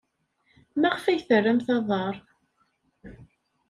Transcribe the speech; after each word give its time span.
Maɣef 0.79 1.03
ay 1.05 1.19
terramt 1.27 1.67
aḍar? 1.75 2.15